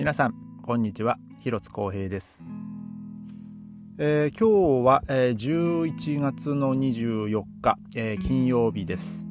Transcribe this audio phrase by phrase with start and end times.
[0.00, 1.18] 皆さんこんにちは。
[1.40, 2.42] 広津光平です、
[3.98, 9.26] えー、今日は、えー、11月の24日、えー、金曜日です。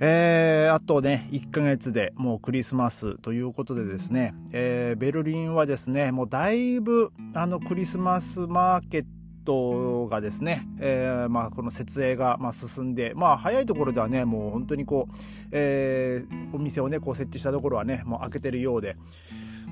[0.00, 9.04] えー、あとね、1ヶ月でもうクリスマスということでですね、えー、ベルリンはですね、もうだいぶあのクリスマスマーケッ
[9.44, 15.14] トがですね、えー、まあ、この設営がまあ進んで、まあ、早いところではね、もう本当にこう、
[15.52, 18.96] えー、お店をね、こう設置したところはね、もう開けてるようで、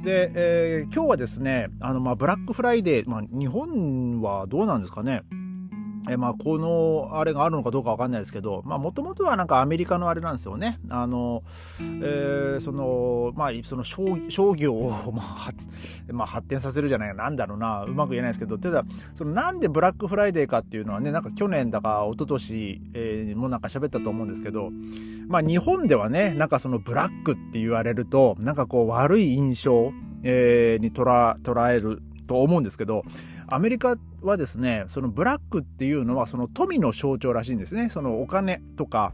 [0.03, 5.23] で、えー、今日はですね、あの、まあ、ブラックフライデー、まあ、日本はどうなんですかね。
[6.09, 10.79] えまあ、このあれがあるのかどうかわかんないですけど、まあ、もともとはなんかアメリカのあれなんですよね。
[10.89, 11.43] あの、
[11.81, 15.53] えー、その、まあ、その商業を、まあ、
[16.13, 24.71] まあ、発展させるじゃないなんだろうな、うまく言えないですけど、ただ、そのなんでブラックフライデーかっていうのはね、なんか去年だか一昨年、えー、もなんか喋ったと思うんですけど、
[25.29, 33.03] まあ、日本ではね、なんかそのブラックって言われると、なんかこう悪い印象、えー、に捉捉えると思うんですけど、
[33.51, 37.89] アメリカはですね、そのブラックっていうのはその富の象徴らしいんですね。
[37.91, 39.13] そのお金とか、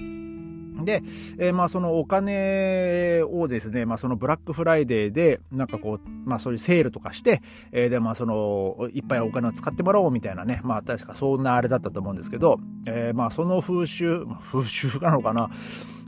[0.85, 1.03] で、
[1.39, 7.41] えー、まあそのお金をですね、まあそのブラックフライデーで、なんかこう、まあそういうセールとかして、
[7.73, 15.51] えー、でまあその、いっぱいお金を使ってもらおうみたいなね、まあ確かそんなあれだったと思うんですけど、えー、まあその風習、風習なのかな、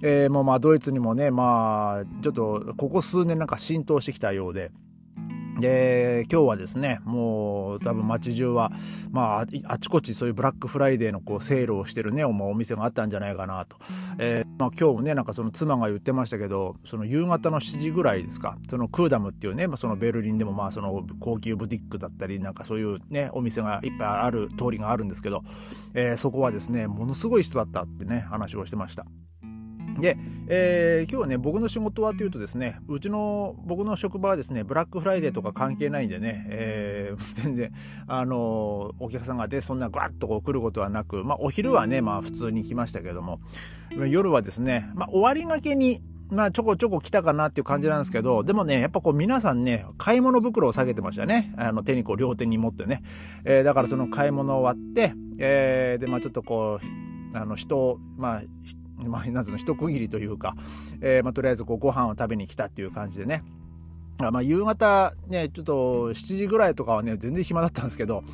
[0.02, 4.70] えー、もうまあドイツにもね、まあちょっとここ数年なんか浸透してきたようで、
[5.58, 8.72] で今日はですねもう多分街中は、
[9.10, 13.76] まあ、あちこちそういうブラックフライデーのこうセールをしてるねお店があったんじゃないかなと、
[14.18, 25.42] えー、まあ、今日もねなんかその妻が言ってましたけどその夕方の7時ぐらいですかそのクーダムっていうね、まあ、そのベルリンでもまあその高級ブティックだったりなんかそういうねお店がいっぱいある通りがあるんですけど、
[25.94, 29.06] えー、そこはですねものすごい人だったってね話をしてました。
[30.00, 30.16] で、
[30.48, 37.72] えー、今日はね、僕の仕事はというとですね、うちの、僕の職場はですね、ブラックフライデーとか関係ないんでね、えー、 全然、
[38.06, 43.40] あのお客さんがで、そんなガッとこう来ることはなく、まあ、お昼はね、まあ、普通に来ましたけども、
[44.08, 51.54] 夜はですね、まあ、終わりがけに、まあ、ちょこちょこ来たかなっていう感じなんですけど、でもね、やっぱこう皆さんね、買い物袋を下げてましたね。
[51.56, 53.02] あの手にこう両手に持ってね。
[53.44, 58.42] えー、だからその買い物終わって、えー、で、まあちょっとこう、あの人、まあ、
[59.06, 60.56] まあ、なんの、一区切りというか、
[61.00, 63.42] えー、まあ、とりあえずこうご飯を食べに来たっていう感じでね。
[64.18, 68.24] まあ、夕方ね、ちょっと7時ぐらいとかはね、全然暇だったんですけど、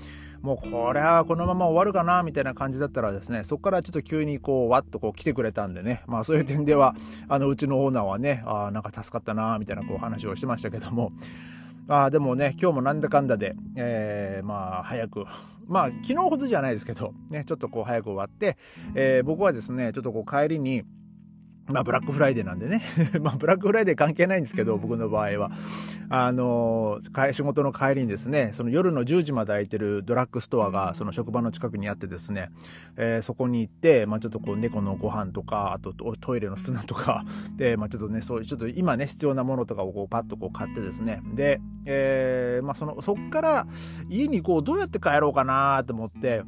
[0.41, 6.95] もうこれはこのまま終わるかなみたいな感じだったらですね、そこからちょっと急にこう、わっとこう来てくれたんでね、まあそういう点では、
[7.29, 11.13] あの、うちのオーナーはね、あなんか助かったなみたいなこう話をしてましたけども、
[11.89, 15.27] あでもね、今日もなんだかんだで、えー、まあ、早く、
[15.69, 18.57] まあ、昨日ほどじゃないですけど、ね、ちょっとこう早く終わって、
[18.95, 20.85] えー、僕はですね、ちょっとこう帰りに、
[21.67, 22.83] まあ、ブラックフライデーなんでね。
[23.23, 25.51] まあ、ブラックフライデー関係ないんですけど、僕の場合は。
[26.11, 27.01] あの、
[27.33, 32.51] 仕事の帰りにですね、その夜の10時まで開いてるドラッグストアが、その職場の近くにあってですね、
[32.97, 37.25] えー、そこに行って、まあ、ちょっとこう、猫のご飯とか、あとトイレの砂とか、
[37.57, 43.67] で、まあ、ちょっとね、そういう、ちょっと今ね、必要なものとかをこう、パッとこう買ってですね、で、えー、まあ、その、そっから、
[44.11, 46.43] 家にこう、どうやって帰ろうかなと思って、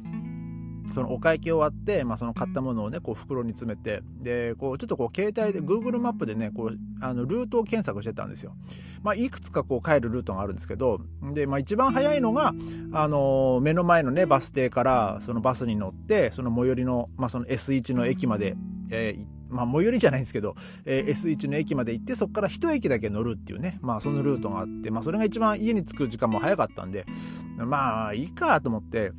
[0.93, 8.55] そのお会計終わって、まあ、その買ったものをねこう袋に詰めてでこうちょっとこう携帯で Google マップでねこうあのルートを検索してたんですよ。
[9.03, 10.99] まあ、いくつかこう帰るルートがあるんですけど
[11.33, 12.53] で、まあ、一番早いのが、
[12.91, 18.55] あの目の前のねバス停からそのバスに乗ってその最寄りの,、まあその S1 の駅まで、
[18.89, 20.55] えー、まあ、最寄りじゃないんですけど、
[20.85, 27.05] えー、S1 の駅まで行ってそこから1駅だけ乗るっていうね、まあ、そのルートがあって、まあ、それが一番家に着く時間も早かったんで
[27.57, 29.11] まあいいかと思って。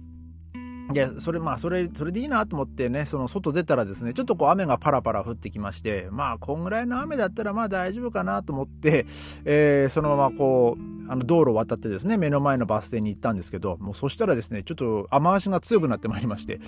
[0.92, 9.06] で、それ、まあ、それ、それでいいなと思ってね、その外出たらですね、ちょっとこう雨がパラパラ降ってきまして、まあ、こんぐらいの雨だったらまあ大丈夫かなと思って、
[9.44, 16.60] えー、そのままこう、あの道路を渡ってですね、目の前のバス停に行ったんですけど、もうそしたらですね、ちょっと雨足が強くなってまいりまして、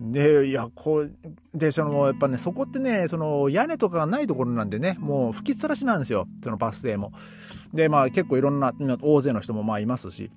[0.00, 1.12] で、いや、こう、
[1.54, 7.12] で、その、やっぱね、そこってね、その、屋根とかがないところなんでね、もう吹きっさらしなんですよ、そのバス停も。
[7.74, 8.72] で、まあ結構いろんな、
[9.02, 10.30] 大勢の人もまあいますし。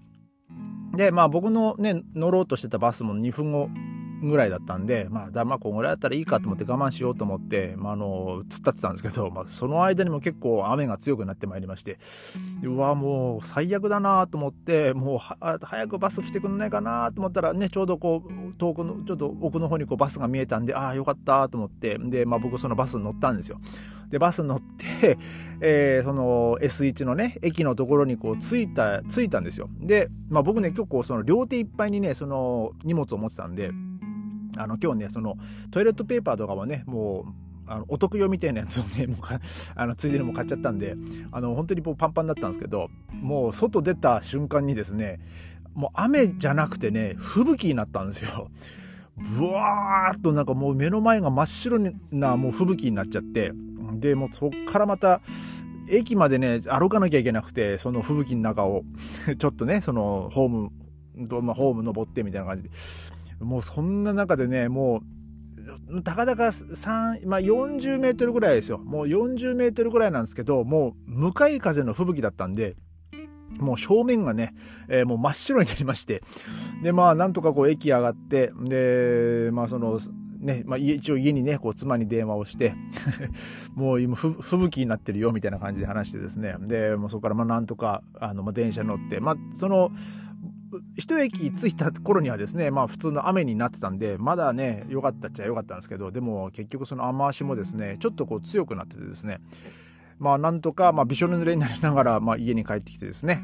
[0.96, 3.70] で、まあ僕のね、乗ろうとしてたバスも2分後
[4.30, 12.00] ぐらいだったんで、まあ、だまあ、こんぐらいだったらいいかと思って我慢しようと思って、まあ、あの、突っ立ってたんですけど、 まあ、その間にも結構雨が強くなってまいりまして、
[12.64, 15.20] うわ、もう最悪だなと思って、もう
[15.62, 23.60] 早くバス来てくんないかなと思ったらね、ちょうどこう、遠くの、ちょっと奥の方にこうバスが見えたんで、ああ、よかったと思って、で、まあ僕そのバスに乗ったんですよ。
[24.12, 25.18] で、バス乗って、
[25.62, 29.70] えー、その S1 のね、駅のところにこう着いた、着いたんですよ。
[29.80, 33.72] で、まあ僕ね、結構その両手いっぱいにね、その荷物を持ってたんで、
[34.58, 35.38] あの今日ね、その
[35.72, 39.40] トイレットペーパーとかもね、もうあの、お得用みたいなやつをね、 もうか、
[39.76, 40.96] あの、ついでにも買っちゃったんで、
[41.32, 45.20] あの、本当にもうパンパンだったんですけど、もう外出た瞬間にですね、
[45.74, 48.50] もう雨じゃなくてね、吹雪になったんですよ。
[49.18, 51.80] ブワーっとなんかもう目の前が真っ白
[52.12, 53.54] なもう吹雪になっちゃって、
[53.94, 55.22] で、もうそっからまた、
[55.90, 58.84] 駅までね、歩かなきゃいけなくて、その吹雪の中を
[59.38, 62.70] ちょっとね、その、ホーム、まあ、ホーム登ってみたいな感じで。
[63.42, 65.02] もうそんな中でね、も
[65.90, 68.78] う、たかだか3、まあ、40メートルぐらいですよ。
[68.80, 72.76] もう40メートルぐらいなんですけど、もう向かい風の吹雪だったんで、
[73.60, 74.54] もう正面がね、
[74.88, 76.24] えー、もう真っ白になりまして、
[76.84, 80.00] で、まあ、なんとかこう駅上がって、で、まあ、その、
[80.40, 82.74] ね、まあ、一応家にね、こう妻に電話をして
[83.76, 89.92] もう今吹雪になってるよみたいな感じで話してですね、で、もうそこからまあなんとか、あの、まあ、電車乗って、まあ、その、
[90.96, 99.40] 一駅着いた頃にはですね、まあ普通の雨になってたんで、まだね、良かったっちゃ良かったんですけど、でも結局その雨足もですね、ちょっとこう強くなっててですね、
[100.20, 103.44] まあなんとか、まあびしょ濡れになりながら、まあ家に帰ってきてですね、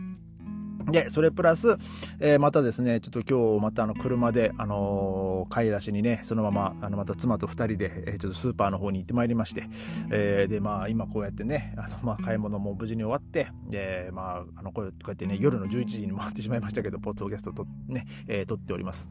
[0.89, 1.77] で、それプラス、
[2.19, 9.69] えー、またですね、ちょっと今日またあの車で、あのー、買い出しにね、そのまま、あの、また妻と二人で、えー、ちょっとスーパーの方に行ってまいりまして、
[10.11, 19.09] えー、で、まあ今こうやってね、あの、まあ買い物も無事に終わって、で、まあ、あの、こうやってね、夜の11時に回ってしまいましたけど、ポッドキャストとね、えー、撮っております。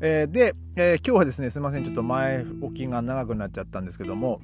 [0.00, 4.40] えー、で、えー、今日はですね、すいません、ちょっと前置きが長くなっちゃったんですけども、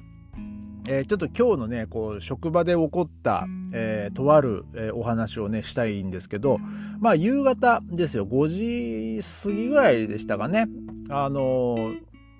[0.87, 6.59] えー、ちょっと今日のね、こう、職場で起こった、えー、とある、えー、お話をね、したいんですけど、
[6.99, 10.67] まあ、夕方ですよ、5時過ぎぐらいでしたかね。
[11.09, 11.93] あの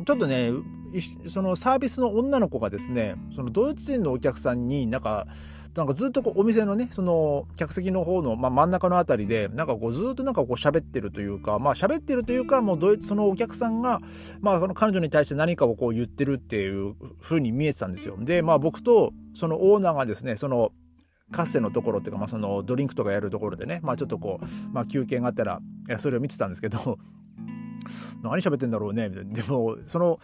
[0.06, 0.52] ちょっとね、
[1.28, 5.28] そのサービスの女の子がですね、そのドイツ人のお客さんになんか、
[5.76, 14.02] なんかずっとこうお店のね、その客席の方の、まあ、真ん中のあたりで、なんかこうずっとなんかこう喋ってるというか、まあ喋ってるというか、もうドイツ、そのお客さんが、
[14.42, 18.18] まあその彼女に対して何かをこう言ってるっていう風に見えてたんですよ。
[18.20, 20.72] で、まあ僕とそのオーナーがですね、その
[21.32, 25.60] カッセのところっていうか、まあそのドリンクとかやるところでね、まあちょっとこう、まあ休憩があったら、
[25.98, 26.98] それを見てたんですけど、
[28.22, 30.20] 何喋ってんだろうねみたいな、でも、その、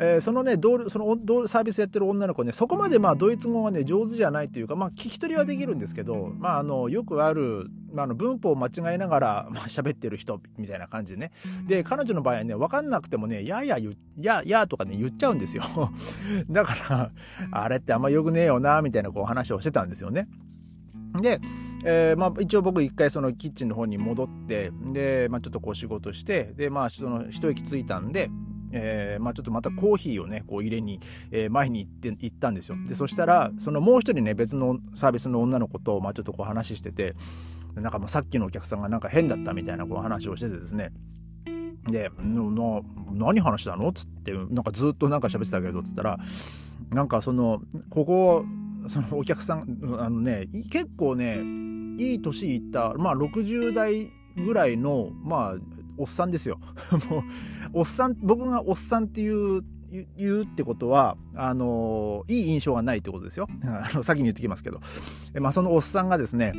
[0.00, 0.52] えー、そのね、
[0.88, 11.32] そのサービスやってる女の子ね、そこまでまあドイツ語はね、上手じゃないというか、まあ聞き取りはできるんですけど、まああの、よくある、まあ、の文法を間違えながら、まあ、喋ってる人みたいな感じでね。
[11.66, 15.64] で、彼女の場合はね、わかんなくてもね、やや言、や、やとかね、言っちゃうんですよ。
[16.50, 17.10] だから、
[17.50, 20.28] あれってあんまよくねえよな、みたいなこう話をしてたんですよね。
[21.20, 21.40] で、
[21.84, 28.30] えー、まあ、一応僕一回そのキッチンの方に戻って、で、まあ、ちょっとこう仕事して、で、まあ、その一息ついたんで、
[28.72, 31.00] えー、まあ、ちょっとまたコーヒーをね、こう入れに、
[31.30, 32.76] えー、前に行って、行ったんですよ。
[32.86, 37.14] で、そしたら、そのもう一人ね、別のサービスの女の子と、まあ、ちょっとこう話してて、
[37.74, 40.90] なんかもうさっきのお客さんがなんか変だったみたいなこう話をしててですね。
[41.88, 42.82] で、な、
[43.12, 43.92] 何話したの？
[43.92, 46.18] つって、なんかずっとなんか喋ってたけど、つったら、
[46.90, 48.44] なんかその、ここ、
[48.86, 51.40] そのお客さん、あのね、結構ね、
[51.98, 55.54] いい年いった、まあ60代ぐらいの、まあ、
[55.96, 56.60] おっさんですよ。
[57.10, 57.22] もう、
[57.72, 59.62] おっさん、僕がおっさんっていう、
[60.18, 63.48] 言うってことは、あのいい印象がないってことですよ。
[63.64, 64.80] あの、先に言ってきますけど。
[65.40, 66.52] まあ、そのおっさんがですね、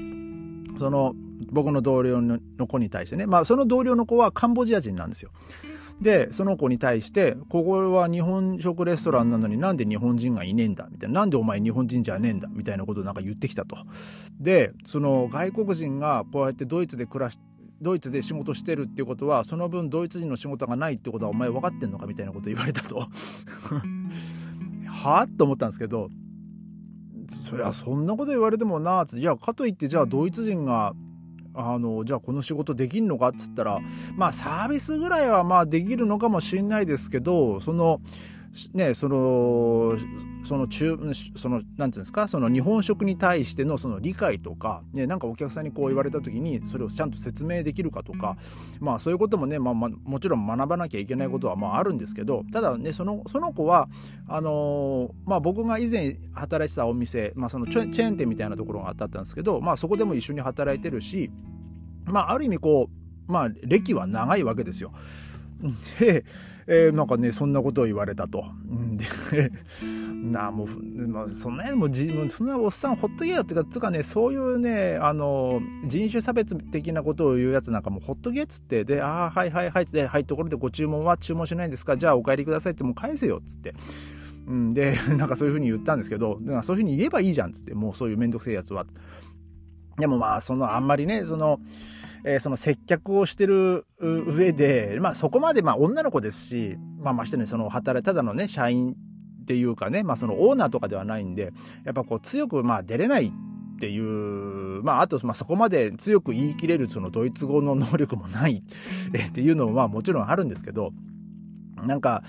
[0.80, 1.14] その、
[1.52, 5.32] 僕の同僚の子に対してね、まあ、その同僚の子はカンボジア人なんですよ。
[6.02, 11.22] で、その子に対して、ここは日本食レストランなのになんで日本人がいねえんだみたいな。
[11.22, 13.78] なんでお前日本人じゃねえんだみたいなことをなんか言ってきたと。
[14.40, 17.40] で、その外国人がこうやってドイツで暮らし
[17.82, 23.08] ドイツで仕事してるっていうことはその分ドイツ人の仕事がないってことはお前分かってんのかみたいなこと言われたと
[24.86, 26.10] はあと思ったんですけど
[27.44, 30.94] そりゃそんなこと言われてもなあじゃあかといってじゃあドイツ人が
[31.60, 33.80] あのじゃあこの仕事できんのかっつったら
[34.16, 38.02] まあサービスぐらいはまあできるのかもしれないですけどその
[38.74, 39.98] ね、その、
[40.44, 40.98] その中、
[41.36, 48.38] その、なんていうんですか、その日本食に対してのその理解とか、ね、なんかお客さんにこう言われた時に、それをちゃんと説明できるかとか、
[48.80, 53.88] まあそういうこともね、まあ、まあ、もちろん学ばなきゃいけないことはまああるんですけど、ただね、その、その子は、
[54.28, 61.30] あのー、まあ僕が以前働いてたお店、まあそのチェーン店みたいなところがあったんですけど、まあそこでも一緒に働いてるし、
[62.10, 62.90] まあある意味こ
[63.28, 64.92] う、まあ歴は長いわけですよ。
[66.00, 66.26] で、
[66.68, 68.46] えー、なんかね、そんなことを言われたと。
[69.32, 69.52] で、
[70.32, 81.98] なあ、もう、まあ、そんな、もうじ、もうそんなおっさんほっとけよってか、つかね、そういうね、あの、人種差別的なことを言うやつなんかもうほっとけっつって、で、ああ、はいはいはいって、はい、ところでご注文は注文しないんですか？
[81.98, 83.74] じゃあお帰りくださいってもう返せよっつって。
[84.48, 88.86] うん、で、 なんかそういうふうに言ったんですけど、そういうふうに言えばいいじゃんっつって、もうそういうめんどくせえやつは。
[89.98, 91.60] でもまあ、その、あんまりね、その、
[92.24, 98.96] えー、その接客をしてる上で、まあそこまでまあ女の子ですし、まあましてね、その働い、ただのね、社員っ
[99.50, 103.32] っていうかね、まあそのオーナーとかではないんで、やっぱこう強くまあ出れないっ
[103.80, 110.92] ていう、まあ、あと、まあ、そこまで強く言い切れるそのドイツ語の能力もないっていうのも、まあ、もちろんあるんですけど、
[111.84, 112.24] なんか、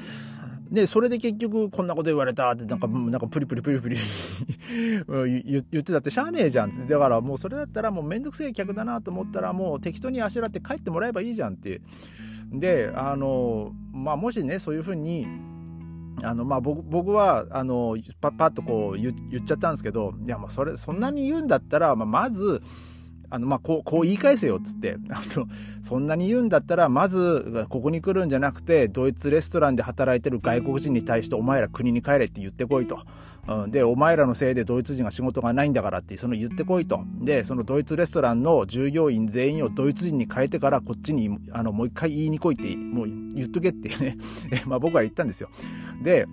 [0.71, 3.97] で、それで結局こんなこと言われたって、なんか、なんかプリプリプリプリ
[5.71, 6.85] 言ってたってしゃあねえじゃんって。
[6.85, 11.81] だからもうそれだったらもうめんどくせえ客だなと思ったらもう適当にあしらって帰ってもらえばいいじゃんって。
[12.53, 15.27] で、あの、まあもしね、そういうふうに、
[16.23, 22.61] あのまあ僕僕はあのパッパッとこう言っちゃったんですけどいやまあそれそんなに言うんだったら、まあ、まず
[23.31, 25.47] あのまあこうこう言い返せよっつって あの
[25.83, 32.99] そんなに言うんだったらまずここに来るんじゃなくてドイツレストランで働いてる外国人に対してお前ら国に帰れって言ってこいと。
[33.49, 37.03] うん、でお前らのせいでドイツ人が仕事がないんだからってその言ってこいと。
[37.21, 44.17] でそのドイツレストランの従業員全員をドイツ人に変えてからこっちにあのもう一回言いに来いってもう言っとけってね。
[44.67, 45.49] まあ僕は言ったんですよ。
[46.03, 46.27] で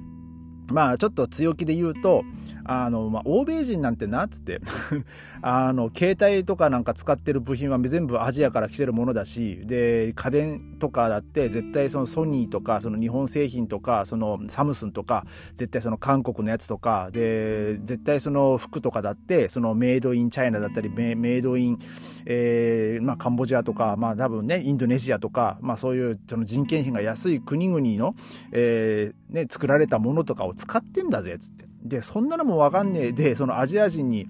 [0.69, 2.23] まあちょっと強気で言うと
[2.67, 4.59] あの、まあ、欧米人なんてなっつって
[5.41, 21.79] あの、携帯とかなんか使ってる部品は全部アジアから来てるものだし、で、家電とかだって絶対そのソニーとか、その日本製品とか、そのサムスンとか、絶対その韓国のやつとか、で、絶対その服とかだって、そのメイドインチャイナだったり、メイドイン、
[22.25, 28.15] えー、まあカンボジアとか、まあ多分ね、インドネシアとか、まあそういうその人件費が安い国々の、
[28.51, 31.66] えー、ね、作られたものとかを使ってんだぜ、つって。
[31.87, 34.27] で、そんなのもわかんねえで、そのアジア人に、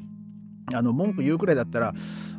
[0.73, 1.93] あの、文句言うくらいだったら、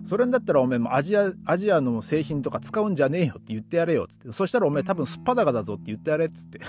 [0.05, 4.33] それだったらおめえもアジア、アジアの製品とか使うんじゃねえよって言ってやれよっつって。
[4.33, 6.61] そしたらおめえ多分すっぱだかだぞって言ってやれっつって。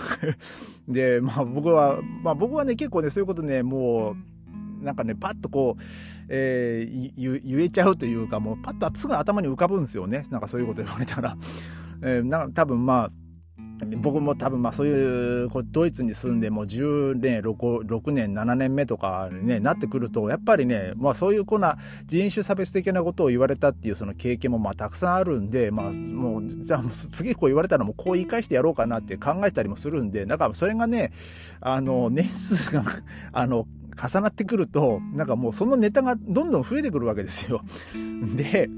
[0.91, 4.15] で、まあ僕は、まあ僕はね結構ねそういうことね、も
[4.81, 5.81] う、なんかね、パッとこう、
[6.27, 10.25] えー、言えちゃうというか、もうパッとすぐ頭に浮かぶんですよね。
[10.29, 11.37] なんかそういうこと言われたら。
[12.01, 13.11] えー、な多分まあ、
[13.85, 31.13] 僕も多分まあそういうドイツに住んでも10年 6, 6年7年目とかに、ね、なってくるとやっぱりね、まあ、そういうこうな人種差別的なことを言われたっていうその経験もまあたくさんあるんで、まあ、もうじゃあ次こう言われたらもうこう言い返してやろうかなって考えたりもするんでだからそれがね
[31.61, 32.83] あの年数が
[33.31, 33.67] あの
[34.01, 37.61] 重なってくるとなんかもうそのネタがどんどん増えてくるわけですよ。
[38.35, 38.69] で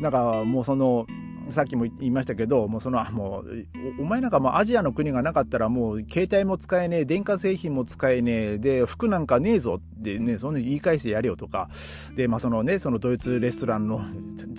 [0.00, 1.06] なんかもうその
[1.50, 11.68] さっきも言いましたけど、もうその、もう、お前なんかもうアジアの国がなかったらもう携帯も使えねえ、電化製品も使えねえ、で、服なんかねえぞってね、そんな言い返してやれよとか、
[12.14, 14.02] で、まあそのね、そのドイツレストランの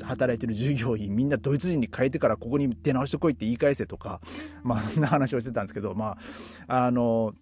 [0.04, 4.22] 働いてる従業員みんなドイツ人に変えてからここに出直してこいって言い返せとか、
[4.64, 6.18] まあそんな話をしてたんですけど、ま
[6.68, 7.34] あ、あの、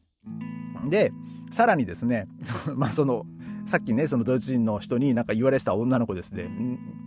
[0.88, 1.12] で、
[1.52, 2.28] さらにですね、
[2.76, 3.26] まあその、
[3.70, 6.50] さっきね、そのドイツ人の人になんか言われてた女の子ですね。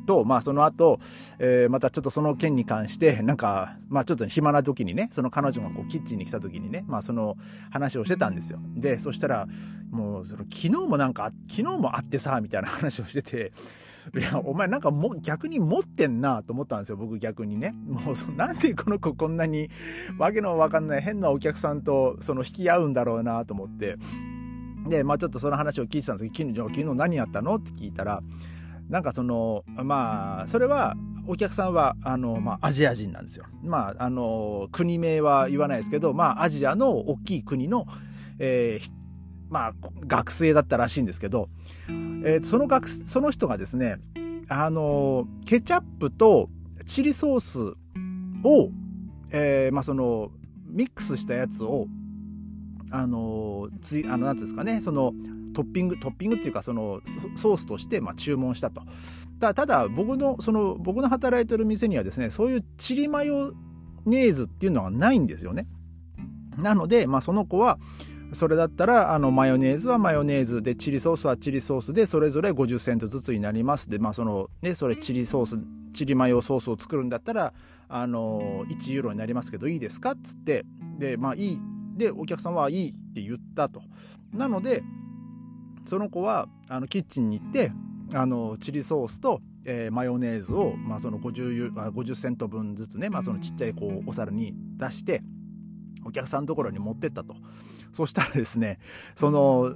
[0.07, 1.01] と、まあその後、
[1.41, 7.37] えー、またちょっとその件に関して、なんか、まあちょっと暇な時にね、その彼女がこうキッチンに来た時にね、まあその
[7.71, 8.61] 話をしてたんですよ。
[8.77, 9.49] で、そしたら、
[9.91, 13.53] もうその昨日もなんか、昨日も会ってさ、みたいな話をしてて、
[14.17, 17.75] いや、お前なんかも逆に持ってんなと思ったんですよ、僕逆にね。
[17.89, 19.69] もう、なんでこの子こんなに
[20.17, 23.97] わけのわかんない変なお客さんとその引き合うんだろうなと思って。
[24.89, 27.57] で、まあちょっとその話を聞いてたんですけど、昨日、何やったの？
[27.57, 28.23] って聞いたら、
[28.89, 30.97] なんかその、まあ、それは、
[31.27, 33.47] お客さんは、あの、まあ、アジア人なんですよ。
[33.63, 37.87] まあ、あの、国名は言わないですけど、まあ、アジアの大きい国の、
[38.39, 38.91] えー、
[39.49, 39.73] まあ、
[40.07, 41.49] 学生だったらしいんですけど、
[41.89, 43.99] えー、その学、その人がですね、
[44.49, 46.51] あの、ケチャップと
[46.85, 47.61] チリソース
[48.45, 48.71] を、
[49.31, 50.33] えー、まあ、その、
[50.67, 51.87] ミックスしたやつを
[52.93, 55.13] あのつあのなんていうんですかねその
[55.55, 57.01] トッピングトッピングっていうかその
[57.37, 58.83] ソースとしてまあ注文したと。
[59.41, 63.53] たただ僕のその僕の働いてる店にはですねそういうチリマヨ
[64.07, 65.67] ネーズっていうのはないんですよね。
[66.59, 67.79] なので、まあ、その子は
[68.35, 73.91] それだったらあのマヨネーズはマヨネーズでチリソースはチリソースでそれぞれ50セントずつになります。
[73.91, 75.59] でまあそのねそれチリソース
[75.93, 77.53] チリマヨソースを作るんだったら
[77.89, 80.13] あの1ユーロになりますけどいいですか？
[80.13, 80.65] っつって
[80.99, 81.61] でまあいい
[81.97, 83.83] でお客さんはいいって言ったと。
[84.33, 84.83] なので
[85.85, 87.73] その子はあのキッチンに行って
[88.15, 95.23] あのチリソースと、えー、マヨネーズを、まあ、その 50, 50セント分ずつね、まあ、そのちっちゃいこうお皿に出して
[96.05, 97.35] お客さんのところに持ってったと。
[97.93, 98.79] そしたらですね
[99.15, 99.75] その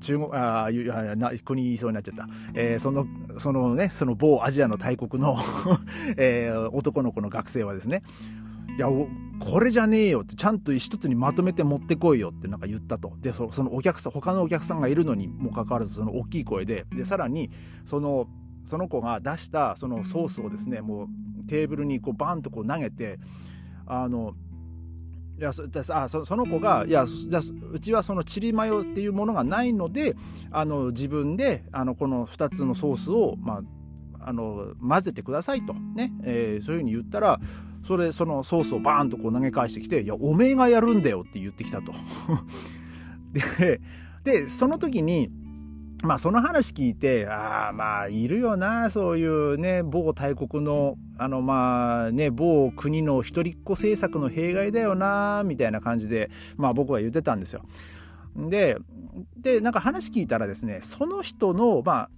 [0.00, 0.70] 中国ああ
[1.16, 3.06] な国言いそうになっちゃった、えー、その
[3.38, 5.38] そのねその某アジアの大国の
[6.18, 8.02] えー、男の子の学生はですね
[8.76, 8.88] いや
[9.38, 13.12] これじゃねえよってちゃんと一つにまとめて持ってこいよってなんか言ったと。
[13.20, 16.86] でそのお客さん他のお客さんがいるのにもかかわらずその大きい声で。
[16.94, 17.50] でさらに
[17.84, 18.28] その
[18.64, 21.08] その子が出したそのソースをですねも
[21.40, 23.18] うテーブルにこうバンとこう投げて
[23.86, 24.34] あの
[25.38, 27.40] いやそあその子がいやじゃ
[27.72, 30.14] うちはそのチリマヨっていうものがないので
[30.52, 33.62] あの自分であのこの2つのソースを、ま
[34.20, 37.40] あ、あの混ぜてくださいとね、えー、そういうふうに言ったら
[37.84, 41.92] それそのソースをバーンとこう投げ返してきて「いやおめえがやるんだよ」って言ってきたと。
[43.32, 43.80] で
[44.24, 45.30] でその時に
[46.02, 57.62] まあその話聞いて、ああまあいるよな、そういうね、某大国の、あのまあね、某国の一人っ子政策の弊害だよな、みたいな感じで、まあ僕は言ってたんですよ。
[58.36, 58.78] で、
[59.36, 62.10] で、なんか話聞いたらですね、その人の、まあ、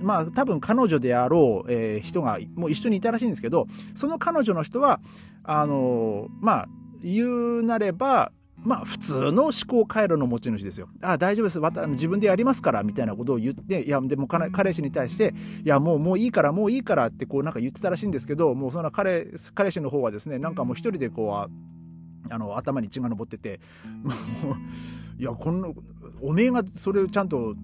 [0.00, 5.00] まあ多分彼女であろう、えー、人がもう一緒にいたらしいんですけど、その彼女の人は、
[5.44, 6.68] あのまあ、
[7.02, 10.88] 言うなれば、まあ普通の思考回路の持ち主ですよ。
[11.00, 11.60] あ大丈夫です。
[11.88, 23.60] 自分でやりますから、みたいなことを言って、いや、でも彼氏に対して、いや、もう、もういいから、もういいからってこうなんか言ってたらしいんですけど、もうそんな彼、彼氏の方はですね、なんかもう一人でこう、あの、頭に血が上ってて、
[24.02, 24.10] も
[24.52, 25.74] う、いや、この、
[26.20, 27.54] おめえがそれをちゃんと、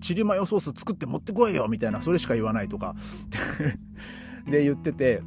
[0.00, 2.94] チリマヨソース作って持ってこいよみたいな、それしか言わないとか
[4.48, 5.22] で言ってて、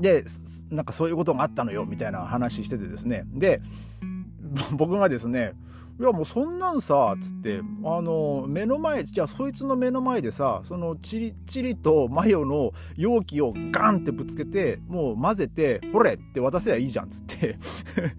[0.00, 0.24] で、
[0.70, 3.24] なんかそういうことがあったのよ、みたいな話しててですね。
[3.32, 3.60] で、
[4.76, 5.54] 僕がですね、
[5.98, 17.58] いやもうそんなんさ、つって、あの、目の前、じゃあそいつの目の前でさ、そのチリ、チリとマヨの容器をガンってぶつけて、もう混ぜて、ほれって渡せばいいじゃん、つって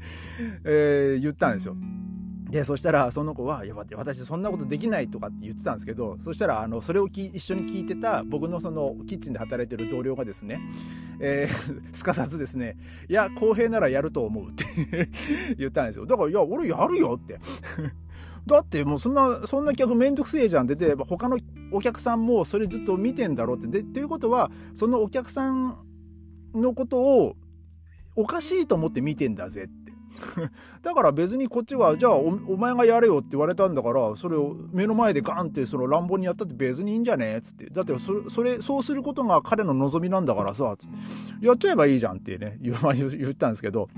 [0.65, 1.75] えー、言ったんですよ。
[2.49, 10.61] で、そしたら、その子は、いや、私そんなことできないとかって言ってたんですけど、そしたら、あの、それを一緒に聞いてた僕のそのキッチンで働いてる同僚がですね、
[11.19, 12.77] えー、 すかさずですね、
[13.09, 14.65] いや、公平ならやると思うって
[15.57, 16.05] 言ったんですよ。
[16.05, 17.39] だから、いや、俺やるよって
[18.47, 21.37] だってもうそんな、そんな客めんどくせえじゃんって、他の
[21.71, 23.67] お客さんもそれずっと見てんだろうって。
[23.67, 25.77] で、ということは、そのお客さん
[26.53, 27.35] のことを
[28.15, 29.69] おかしいと思って見てんだぜっ。
[30.83, 37.39] だから別にこっちは、じゃあお前がやれよって言われたんだから、それを目の前でガンってその乱暴にやったって別にいいんじゃね？
[37.41, 37.69] つって。
[37.69, 40.75] だってそれ、それ、そうすることが彼の望みなんだからさ、
[41.41, 42.73] やっちゃえばいいじゃんってね、言
[43.29, 43.89] ったんですけど、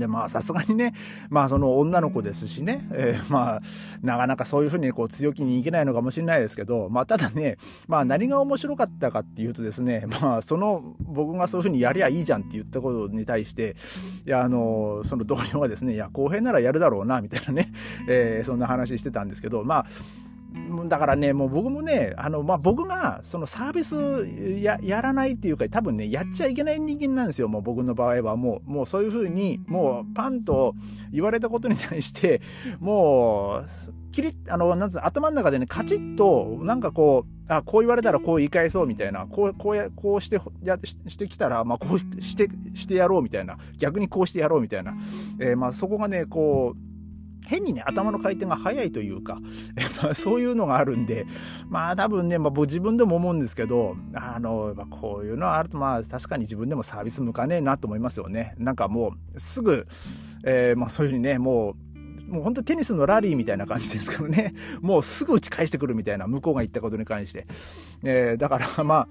[0.00, 0.94] で、まあ、さすがにね、
[1.28, 3.60] まあ、その女の子ですしね、えー、まあ、
[4.02, 13.76] なかなかそういうふうにこう強気にいけないのかもしれないですけど、まあ、ただね、まあ、何が面白かったかっていうとですね、まあ、その、僕がそういうふうにやりゃいいじゃんって言ったことに対して、
[14.26, 17.70] いや、あの、その同僚はですね、いや、公平ならやるだろうな、みたいなね、
[18.08, 19.86] えー、そんな話してたんですけど、まあ、
[20.88, 28.36] だからね、もう僕もね、あの、まあ、僕が、そのサービスや、やらないっていうか、多分ね、やっちゃいけない人間なんですよ、もう僕の場合は。
[28.36, 30.74] もう、もうそういうふうに、もう、パンと
[31.12, 32.40] 言われたことに対して、
[32.80, 44.94] もう、きり、あの、なんつう頭の中でね、カチッと、なんかこう、あ、こう言われたらこう言い返そうみたいな、こう、こうや、こうして、や、してきたら、まあ、こうして、してやろうみたいな、逆にこうしてやろうみたいな、
[45.40, 46.89] えー、まあ、そこがね、こう、
[47.50, 49.40] 変にね、頭の回転が速いというか、
[50.02, 51.26] まあ、そういうのがあるんで、
[51.68, 58.54] まあ多分ね、まあ、自分でも思うんですけど、あの、まあ、こういうのはあると、まあ確かに自分でもサービス向かねえなと思いますよね。
[58.58, 59.88] なんかもう、すぐ、
[60.44, 61.74] えー、まあそういうふうにね、も
[62.28, 64.54] う、もう本当テニスのラリーみたいな感じですからね。
[64.80, 67.48] もうすぐ打ち返してくるみたいな、向こうが言ったことに関して。
[68.04, 69.08] えー、だからまあ、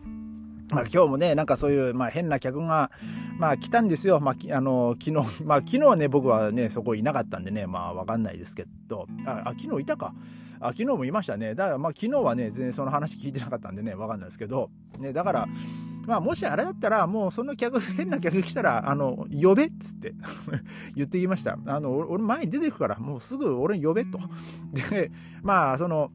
[0.71, 2.91] まあ、今日もね、なんかそういう、まあ、変な客が、
[3.37, 4.19] まあ、来たんですよ。
[4.19, 10.13] まあ、あの、昨日、 まあ、昨日はね、僕はね、そこいなかったんでね、まあ、わかんないですけど、あ、あ昨日いたか。
[10.59, 11.55] あ、昨日もいましたね。
[11.55, 15.47] だから、まあ、昨日はね、全然その話聞いてなかったんでね、わかんないですけど、ね、だから、
[16.05, 20.13] まあ、もしあれだったら、もうその客、 変な客来たら、あの、呼べっつって
[20.95, 21.57] 言ってきました。
[21.65, 24.19] あの、俺前に出てくから、もうすぐ俺に呼べと。
[24.91, 26.11] で、まあ、その、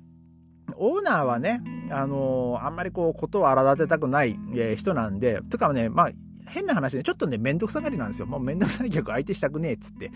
[0.77, 6.11] オーナーはね、あのー、あんまりこう、ことを荒立てたくない、えー、人なんで、つかね、まあ、
[6.46, 8.27] 変な話ね、ちょっとね、めんどくさがりなんですよ。
[8.27, 10.11] もうめんどくさい客相手したくねえっつって。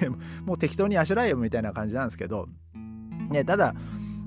[0.44, 2.48] もう適当にあしらえよみたいな感じなんですけど、
[3.30, 3.74] ね、ただ、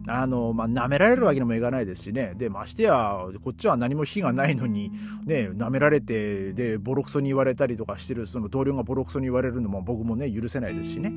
[0.07, 2.33] あの、まあ、舐められるわけにもいかないですしね。
[2.35, 4.91] で、ましてや、こっちは何も非がないのに、
[5.25, 11.13] ね、舐められて、で、ボロクソに言われたりとかしてる、その同僚がボロクソに言われるのも僕もね、許せないですしね。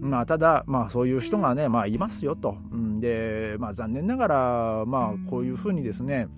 [0.00, 2.56] まあ、ただ、まあ、そういう人がね、まあ、いますよと。
[2.72, 6.28] うん、で、まあ、残念ながら、まあ、こういうふうにですね、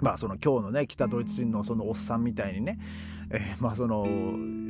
[0.00, 2.78] まあその今日のね北ドイツ人のそのおっさんみたいにね、
[3.30, 4.06] えー、まあその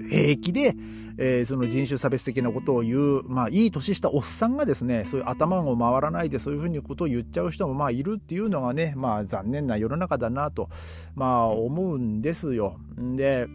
[0.09, 0.75] 平気で、
[1.19, 10.71] えー、その人種差別的なことを言う、まあいい年したおっさんがですね、そういう頭を回らないでそういうふうにことを言っちゃう人もまあいるっていうのがね、まあ残念な世の中だなと、
[11.15, 12.79] まあ思うんですよ。
[12.97, 13.47] で、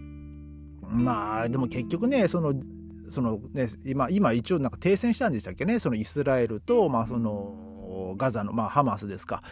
[0.89, 2.53] まあでも結局ね、その、
[3.09, 7.72] そのね、今、今一応なんか停戦したんでしたっけね、そのイスラエルと、まあその、
[8.15, 9.43] ガザの、まあ、ハマスですか。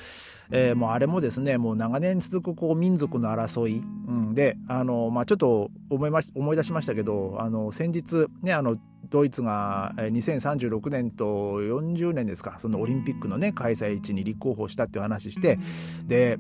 [0.51, 8.77] えー、もうあれもですね、もう長年続くこう民族の争い、うん、で、あの、まあ、ちょっと思いま、思い出しましたけど、あの、先日、ね、あの、
[9.09, 15.59] ドイツが2036年と40年ですか、そのオリンピックのね、開催地に立候補したっていう話して、
[16.05, 16.37] で、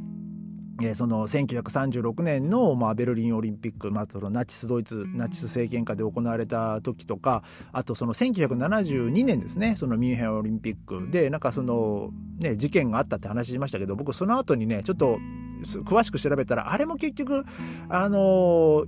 [0.85, 11.09] えその1936年の、まあ、ベルリンオリンピック、まあ、そのナチスドイツナチス政権下で行われた時とかあとその1972年ですねそのミュンヘンオリンピック。
[11.09, 15.19] でなんかその、ね、事件があったって話しましたけど僕その後にねちょっと
[15.85, 17.45] 詳しく調べたらあれも結局
[17.89, 18.85] あの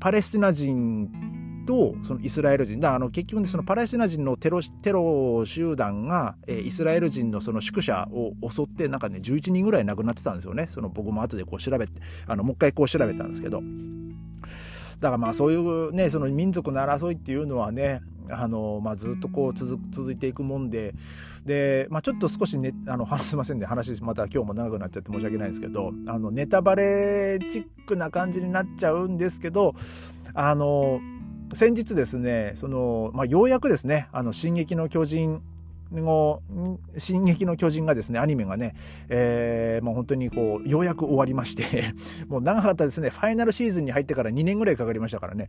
[0.00, 1.29] パレスチナ人
[1.70, 10.66] とそのイスラエル人だあの結局ねそのパレスチナ人のテロテロ集団が、えー、イスラエル人のその宿舎を襲ってなんかね11人ぐらい亡くなってたんですよね。
[10.66, 11.92] その僕も後でこう調べて
[12.26, 13.62] あのもう一回こう調べたんですけど。
[14.98, 20.92] だからまあそういうねその民族の争いっていうのはねあの、まあ、ずっとこう続続いていくもんで
[21.46, 29.74] で、まあ、ちょっと少しねあの話 すませんで、ね、話また今日も長くなっちゃって申し訳ないですけどあのネタバレチックな感じになっちゃうんですけど
[30.34, 31.00] あの
[31.54, 35.42] 先日ですね、その、まあ、ようやくですね、あの、進撃の巨人
[35.92, 36.42] の、
[36.96, 38.74] 進撃の巨人がですね、アニメがね、
[39.08, 41.94] えー、もう本当にこう、ようやく終わりまして
[42.28, 45.48] もう長かったですね、ファイナルシーズンに入ってから2年ぐらいかかりましたからね、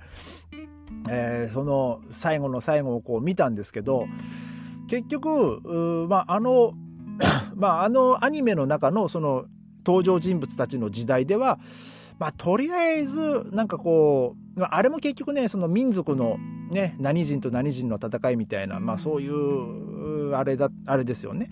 [1.09, 4.07] えー、その最後の最後をこう見たんですけど、
[4.87, 6.73] 結局、まあ、あの、
[7.55, 9.45] まあ、あのアニメの中のその
[9.85, 11.59] 登場人物たちの時代では、
[12.21, 16.37] まあ、とりあえず、なんかこう、あれも結局ね、その民族の
[16.69, 21.49] ね、何人と何人の戦いみたいな、まあそういう、あれだ、あれですよね。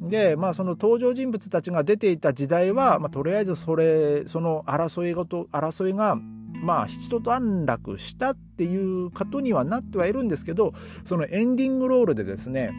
[0.00, 12.72] で、まあその登場人物たちが出ていた時代は、まあとりあえずそれ、その争いごと、争いが、まあ一段落したっていうことにはなってはいるんですけど、そのエンディングロールでですね、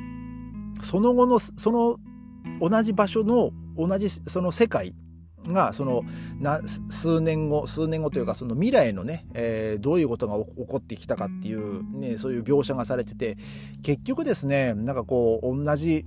[0.82, 1.98] その後の、その
[2.60, 4.94] 同じ場所の同じその世界
[5.48, 6.04] がその
[6.90, 13.38] 数年後数年後というかその未来のね、えー、どういうことが起こってきたかっていう、ね、そういう描写がされてて
[13.84, 16.06] 結局ですねなんかこう同じ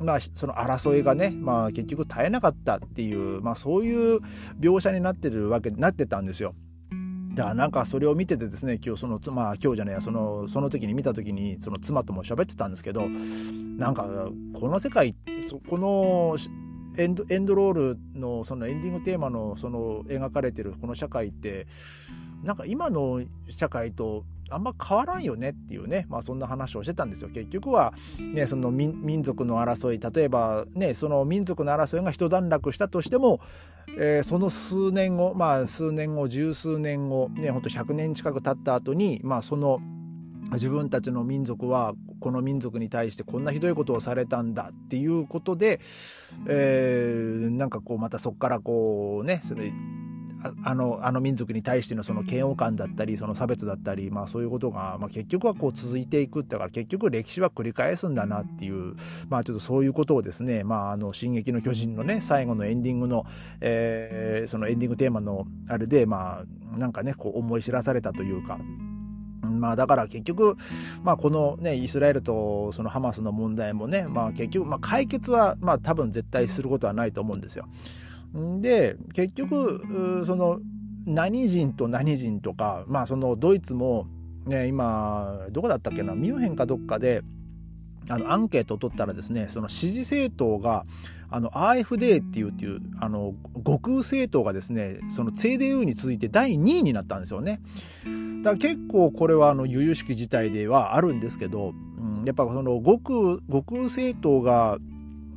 [0.00, 4.20] まあ、その争いがね、まあ、結局絶えなかったっていう、まあ、そういう
[4.58, 6.54] 描写になってるわけになってたんですよ。
[7.34, 14.08] だからなんかそれを見ててですね今日そのまあ今日じゃねえそのその時に見た時にその妻とも喋ってたんですけどなんか
[14.58, 15.14] この世界
[15.68, 16.36] この
[16.96, 21.66] エンドエンドロールのそのエンディングテーマのその描かれてるこの社会って
[22.42, 27.28] なんか今の社会とあんま変わらんよねっていうね、まあ、そんな話をしてたんですよ。
[27.28, 33.40] 結局は、ね、その民族の争い例えば、ね、その民族の争いが一段落したとしても、
[33.96, 39.80] えー、その数年後まあ数年後十数年後ねほんと100年近く経った後にまあその
[40.52, 45.80] 自分たちの民族はこの民族に対してこんなひどいことをされたんだっていうことで、
[46.46, 49.72] えー、なんかこうまたそこからこうねそれ
[50.64, 58.94] あのあの民族に対してのその嫌悪感だったりその差別だったり、まあ、そういうことが、まあ、結局はこう続いていくだから結局歴史は繰り返すんだなっていう、
[59.28, 63.26] まあ、ちょっとそういうことをですね「まあ、あの進撃の巨人」のね最後のエンディングの、
[63.60, 66.42] えー、そのエンディングテーマのあれでま
[66.74, 68.58] あなんかねこう思い知らされたというか。
[69.60, 70.56] まあだから結局、
[71.04, 77.68] まあこのね、イスラエルとそのハマスの問題もね、まあ結局、まあ解決はまあ多分絶対することはないと思うんですよ。
[78.60, 80.60] で、結局、その
[81.06, 84.06] 何人と何人とか、まあそのドイツも
[84.46, 87.22] ね、今、どこだったっけな、ミュンヘンかどっかで、
[88.08, 90.86] あのアンケートを取ったらですね、その支持政党が、
[91.30, 97.60] あの AfD っていうっていうあの極右政党がですねその CDU に続いて第2位になったんですよね。
[98.42, 104.78] だから結構これはあの由々しき事態ではあるんですけど、うん、やっぱその極極右政党が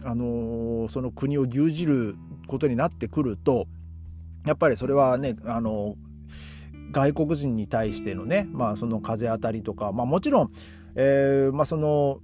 [0.03, 2.15] あのその国を牛耳る
[2.47, 3.67] ことになってくると
[4.45, 5.95] やっぱりそれはねあの
[6.91, 10.51] 外国人に対してのね、まあ、その風当たりとか、まあ、もちろん、
[10.95, 12.19] えーまあ、その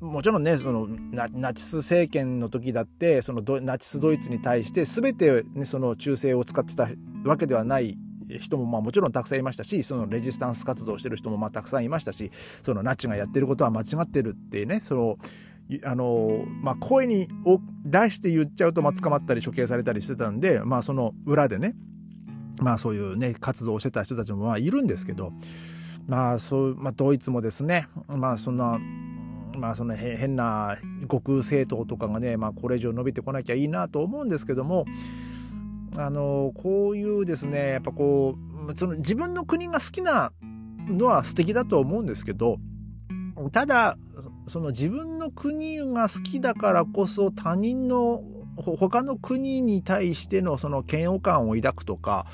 [0.00, 6.88] もちろんねそのナチス政権の時だってそのナチスドイツに対して全て、ね、その忠誠を使ってた
[7.24, 7.98] わけではない
[8.38, 12.30] 人もまあもちろんたくさんいましたしそのレジスタンス活動してる人もまあたくさんいましたし
[12.62, 15.18] そのナチがやってることは間違ってるってねその
[15.84, 17.26] あのまあ、声に
[17.84, 21.74] 出して言っちゃうとまあ捕まったり処刑されたりしてたんで、まあ、その裏でね、
[22.58, 25.32] まあ、そういうね活動をしてた人たちもまあいるんですけど、
[26.06, 28.78] まあそうまあ、ドイツもですね、まあ、そんな
[29.56, 30.78] まあその変な
[31.10, 34.84] 極右政党とかがね、まあ、これ以上伸びてこなきゃいいなと思うんですけども
[35.96, 38.36] あのこういうですねやっぱこ
[38.68, 40.32] うその自分の国が好きな
[40.88, 42.58] のは素敵だと思うんですけど
[43.52, 43.98] ただ、
[44.46, 48.22] その自分の国が好きだからこそ他人の
[48.56, 52.26] 他の国に対してのその嫌悪感を抱くとか、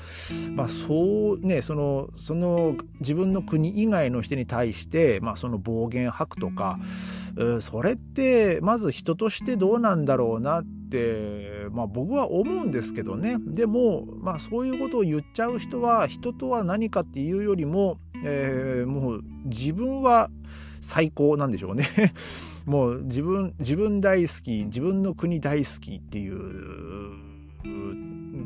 [0.55, 6.79] まあそうね、その、その自分の国以外の人に対して、まあその暴言吐くとか、
[7.61, 13.37] それってまず人としてどうなんだろうなって、まあ僕は思うんですけどね。
[13.39, 20.29] でも、まあそういうことを言っちゃう人は人とは何かっていうよりも、えー、もう自分は
[20.79, 21.85] 最高なんでしょうね。
[22.65, 26.39] もう自分、自分大好き、自分の国大好きっていう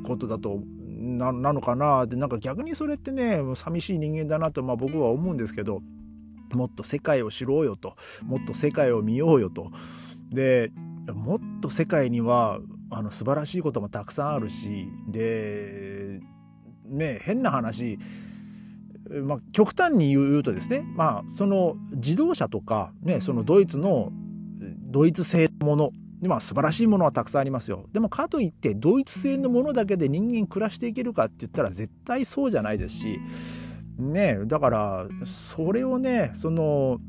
[0.03, 0.61] ことだと
[0.97, 5.81] ななのかなって、なんか逆にそれってね、寂しい人間だなと、まあ僕は思うんですけど、
[6.51, 9.71] もっと世界を知ろうよと、もっと世界を見ようよと。
[10.31, 10.71] で、
[11.13, 16.21] もっと世界には、あの素晴らしいこともたくさんあるし、で、
[16.85, 17.99] ね、変な話、
[19.23, 24.11] まあ、極端に言うとですね、まあ、その自動車とか、ね、そのドイツの
[24.89, 25.91] ドイツ製のもの、
[26.21, 27.87] まあ、素晴らしいものはたくさんありますよ。
[27.93, 33.19] でもかといってドイツ製のものだけで人間暮らしていけるかって言ったら絶対そうじゃないですし、
[33.97, 36.99] ね、だからそれをねその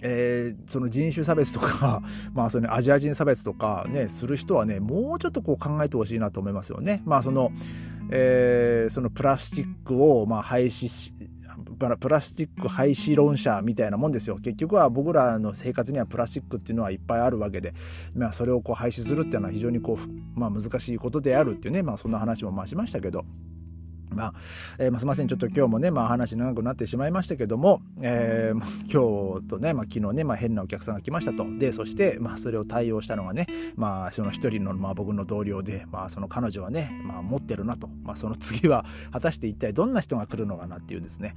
[0.00, 2.02] えー、その人種差別とか、
[2.34, 7.02] まあそのアジア人差別とかね、する人はね、もうちょっとこう考えてほしいなと思いますよね。
[7.04, 7.52] まあその、
[8.10, 11.14] えー、そのプラスチックをまあ廃止し、
[11.98, 14.36] プラスチック廃止論者みたいなもんですよ。
[14.36, 17.74] 結局は僕らの生活にはプラスチックっていうのはいっぱいあるわけで、
[18.14, 23.24] まあそれをこう廃止するっていうのは非常にこう、まあ難しいことであるっていうね、まあそんな話もまあしましたけど、
[24.12, 24.34] まあ、
[24.78, 25.28] えー、すみません。
[25.28, 28.58] ちょっと今日もね、まあ話長くなってしまいましたけども、えー、
[28.90, 31.46] 今日とね、まあ昨日ね、まあ変なお客さんが来ましたと。
[31.58, 33.46] で、そして、まあそれを対応したのがね、
[33.76, 37.88] まあその一人の、まあ僕の同僚で、まあその彼女はね、まあ持ってるなと。
[38.02, 41.34] まあその次は、 果たして一体どんな人が来るのかなっていうですね。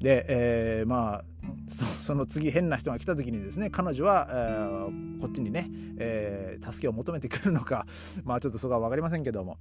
[0.00, 1.24] で、えー、まあ
[1.66, 7.86] そ、その次変な人が来た時にですね、彼女は、えー、こっちにね、えー、助けを求めてくるのか、
[8.24, 9.58] まあちょっとそこはわかりませんけども、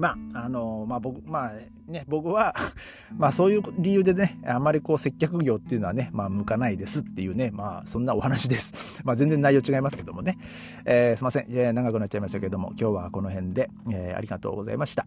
[0.00, 1.52] まあ、あの、まあ僕、まあ
[1.86, 2.54] ね、僕は
[3.16, 9.02] まあそういう理由でね、あんまりこう接客業っていうのはね、まあ向かないですっていうね、まあそんなお話です。
[9.04, 10.38] まあ全然内容違いますけどもね。
[10.86, 15.06] えー、すいません、えー、長くなっちゃいましたけども、今日はこの辺で、えー、ありがとうございました。